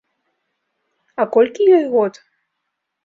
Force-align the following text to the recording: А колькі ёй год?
А 1.23 1.27
колькі 1.35 1.63
ёй 1.77 1.85
год? 1.93 2.13